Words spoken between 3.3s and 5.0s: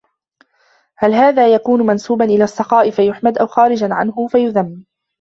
أَوْ خَارِجًا عَنْهُ فَيُذَمُّ